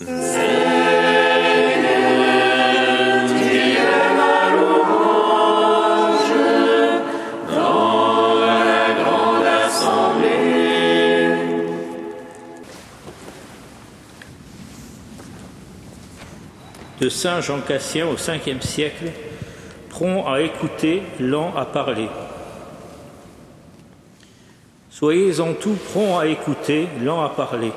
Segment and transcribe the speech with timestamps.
[0.00, 0.08] de
[17.08, 19.12] Saint Jean Cassien au 5e siècle,
[19.90, 22.08] prompt à écouter, lent à parler.
[24.90, 27.72] Soyez en tout prompt à écouter, lent à parler,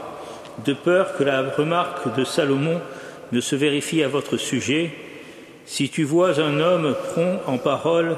[0.65, 2.81] de peur que la remarque de Salomon
[3.31, 4.91] ne se vérifie à votre sujet.
[5.65, 8.17] Si tu vois un homme prompt en parole,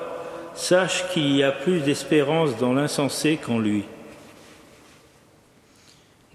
[0.53, 3.83] sache qu'il y a plus d'espérance dans l'insensé qu'en lui.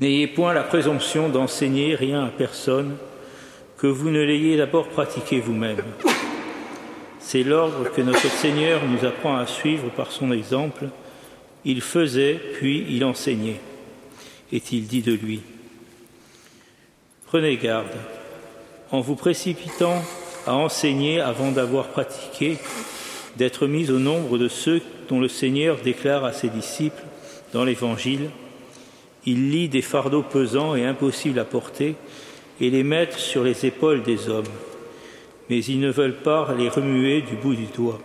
[0.01, 2.97] N'ayez point la présomption d'enseigner rien à personne,
[3.79, 5.83] que vous ne l'ayez d'abord pratiqué vous-même.
[7.21, 10.87] C'est l'ordre que notre Seigneur nous apprend à suivre par son exemple.
[11.65, 13.61] Il faisait, puis il enseignait,
[14.53, 15.43] est-il dit de lui.
[17.34, 17.88] Prenez garde,
[18.93, 20.01] en vous précipitant
[20.47, 22.59] à enseigner avant d'avoir pratiqué,
[23.36, 27.03] d'être mis au nombre de ceux dont le Seigneur déclare à ses disciples
[27.53, 28.31] dans l'Évangile,
[29.27, 31.97] il lit des fardeaux pesants et impossibles à porter,
[32.61, 34.44] et les mettre sur les épaules des hommes,
[35.50, 37.98] mais ils ne veulent pas les remuer du bout du doigt.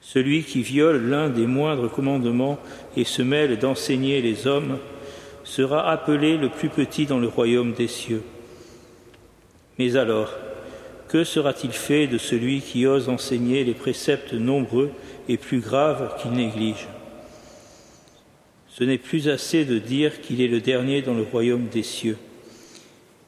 [0.00, 2.60] Celui qui viole l'un des moindres commandements
[2.96, 4.78] et se mêle d'enseigner les hommes
[5.44, 8.22] sera appelé le plus petit dans le royaume des cieux.
[9.78, 10.32] Mais alors,
[11.08, 14.90] que sera-t-il fait de celui qui ose enseigner les préceptes nombreux
[15.28, 16.88] et plus graves qu'il néglige?
[18.68, 22.18] Ce n'est plus assez de dire qu'il est le dernier dans le royaume des cieux.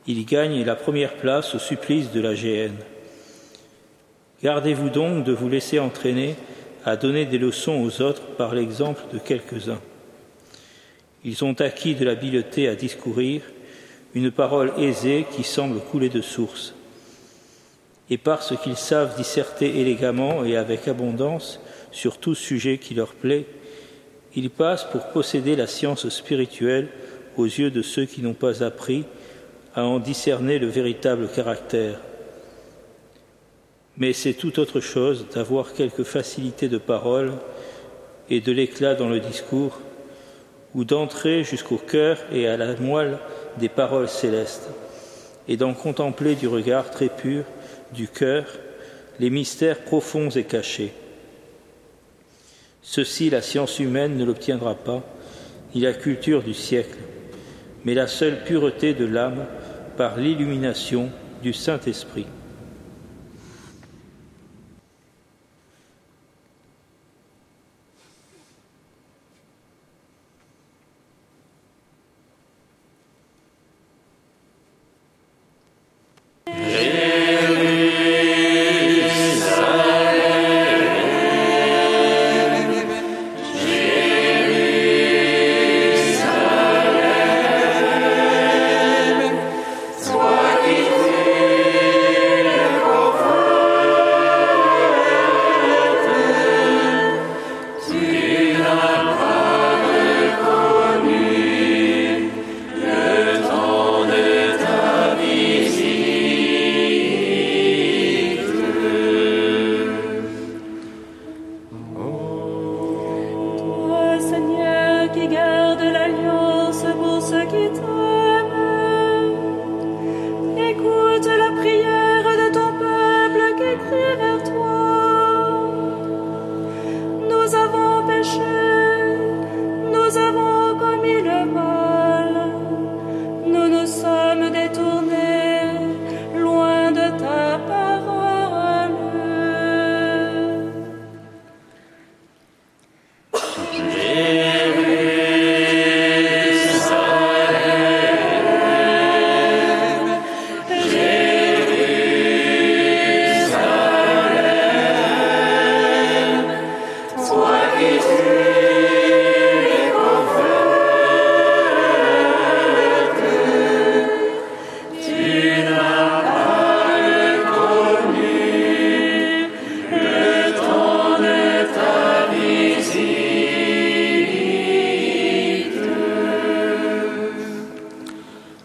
[0.08, 2.78] Il gagne la première place au supplice de la géhenne.
[4.42, 6.34] Gardez-vous donc de vous laisser entraîner
[6.84, 9.80] à donner des leçons aux autres par l'exemple de quelques-uns.
[11.26, 13.42] Ils ont acquis de l'habileté à discourir,
[14.14, 16.72] une parole aisée qui semble couler de source.
[18.08, 21.58] Et parce qu'ils savent disserter élégamment et avec abondance
[21.90, 23.44] sur tout sujet qui leur plaît,
[24.36, 26.86] ils passent pour posséder la science spirituelle
[27.36, 29.04] aux yeux de ceux qui n'ont pas appris
[29.74, 31.98] à en discerner le véritable caractère.
[33.96, 37.32] Mais c'est tout autre chose d'avoir quelque facilité de parole
[38.30, 39.80] et de l'éclat dans le discours,
[40.76, 43.18] ou d'entrer jusqu'au cœur et à la moelle
[43.58, 44.68] des paroles célestes,
[45.48, 47.44] et d'en contempler du regard très pur,
[47.92, 48.44] du cœur,
[49.18, 50.92] les mystères profonds et cachés.
[52.82, 55.02] Ceci, la science humaine ne l'obtiendra pas,
[55.74, 56.98] ni la culture du siècle,
[57.86, 59.46] mais la seule pureté de l'âme
[59.96, 61.08] par l'illumination
[61.42, 62.26] du Saint-Esprit.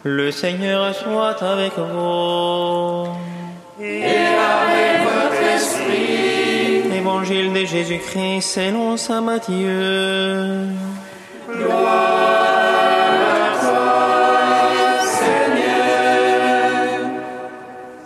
[0.04, 3.06] Le Seigneur soit avec vous.
[3.80, 6.98] Et avec votre esprit.
[6.98, 10.70] Évangile de Jésus-Christ selon saint Matthieu.
[11.48, 11.92] Gloire
[13.30, 16.42] à toi, Seigneur.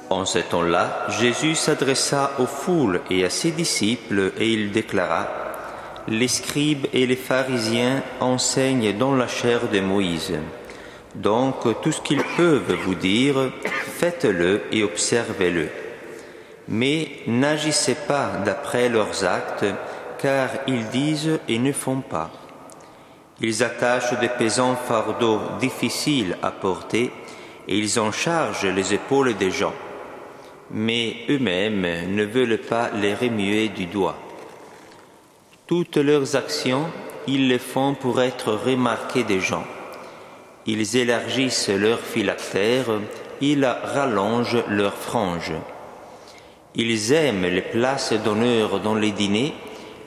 [0.10, 5.30] En ce temps-là, Jésus s'adressa aux foules et à ses disciples et il déclara
[6.10, 10.34] Les scribes et les pharisiens enseignent dans la chair de Moïse.
[11.16, 15.70] Donc tout ce qu'ils peuvent vous dire, faites-le et observez-le.
[16.68, 19.66] Mais n'agissez pas d'après leurs actes,
[20.18, 22.32] car ils disent et ne font pas.
[23.42, 27.12] Ils attachent des pesants fardeaux difficiles à porter
[27.68, 29.74] et ils en chargent les épaules des gens.
[30.72, 34.18] Mais eux-mêmes ne veulent pas les remuer du doigt.
[35.68, 36.86] Toutes leurs actions,
[37.28, 39.66] ils les font pour être remarqués des gens.
[40.68, 43.00] Ils élargissent leurs phylactères,
[43.40, 45.54] ils rallongent leurs franges.
[46.76, 49.54] Ils aiment les places d'honneur dans les dîners,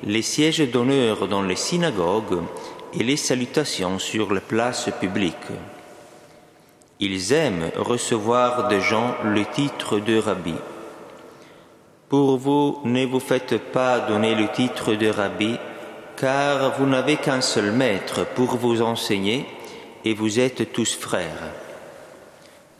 [0.03, 2.43] les sièges d'honneur dans les synagogues
[2.93, 5.37] et les salutations sur les places publiques.
[7.01, 10.55] Ils aiment recevoir des gens le titre de rabbi.
[12.09, 15.57] Pour vous, ne vous faites pas donner le titre de rabbi,
[16.17, 19.47] car vous n'avez qu'un seul maître pour vous enseigner,
[20.05, 21.53] et vous êtes tous frères.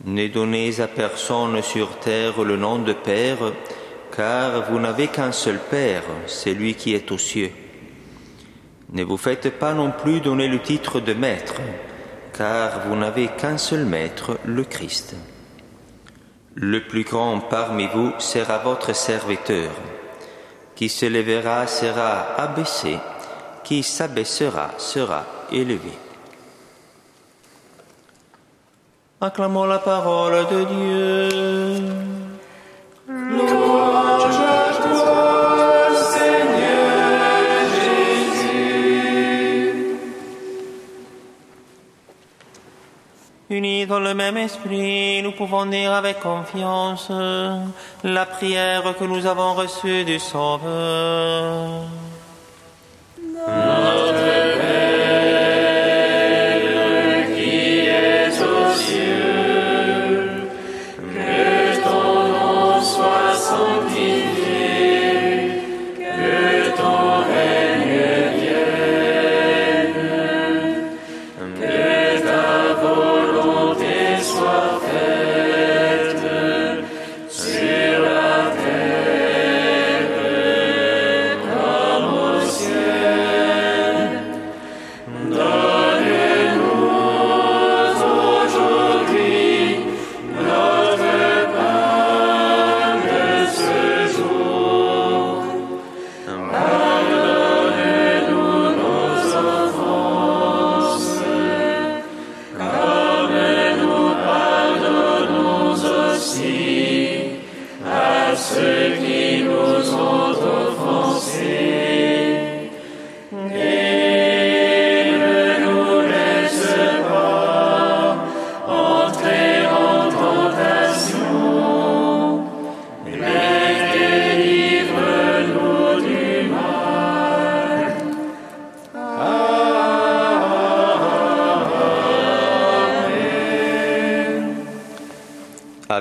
[0.05, 3.53] Ne donnez à personne sur terre le nom de Père,
[4.17, 7.51] car vous n'avez qu'un seul Père, c'est lui qui est aux cieux.
[8.93, 11.61] Ne vous faites pas non plus donner le titre de Maître,
[12.33, 15.15] car vous n'avez qu'un seul Maître, le Christ.
[16.55, 19.71] Le plus grand parmi vous sera votre serviteur.
[20.75, 22.99] Qui se lèvera sera abaissé,
[23.65, 25.93] qui s'abaissera sera élevé.
[29.21, 31.29] Acclamons la parole de Dieu.
[33.09, 38.47] Louange à toi, Seigneur Jésus.
[43.51, 47.11] Unis dans le même esprit, nous pouvons dire avec confiance
[48.05, 51.89] la prière que nous avons reçue du Sauveur.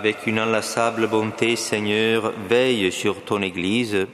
[0.08, 4.08] Avec une inlassable bonté, Seigneur, veille sur ton Église,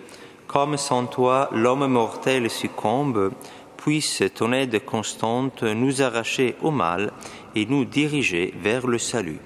[0.47, 3.31] comme sans toi l'homme mortel succombe,
[3.77, 7.11] puisse ton aide constante nous arracher au mal
[7.53, 9.37] et nous diriger vers le salut.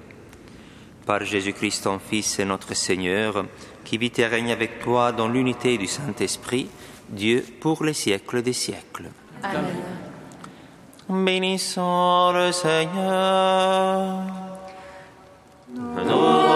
[1.04, 3.44] Par Jésus-Christ, ton Fils et notre Seigneur,
[3.84, 6.70] qui vit et règne avec toi dans l'unité du Saint-Esprit,
[7.10, 9.10] Dieu pour les siècles des siècles.
[11.10, 14.47] Bénissons le Seigneur.
[16.04, 16.47] Lord.